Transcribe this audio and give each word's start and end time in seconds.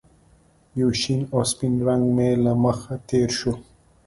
یو 0.79 0.89
شین 1.01 1.21
او 1.33 1.39
سپین 1.51 1.73
رنګ 1.87 2.05
مې 2.15 2.29
له 2.43 2.51
مخې 2.63 2.95
تېر 3.09 3.29
شو 3.39 3.53